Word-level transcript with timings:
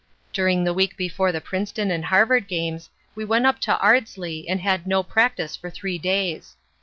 During 0.33 0.63
the 0.63 0.73
week 0.73 0.97
before 0.97 1.31
the 1.31 1.39
Princeton 1.39 1.91
and 1.91 2.05
Harvard 2.05 2.47
games 2.47 2.89
we 3.13 3.23
went 3.23 3.45
up 3.45 3.59
to 3.59 3.77
Ardsley 3.77 4.49
and 4.49 4.59
had 4.59 4.87
no 4.87 5.03
practice 5.03 5.55
for 5.55 5.69
three 5.69 5.99
days. 5.99 6.55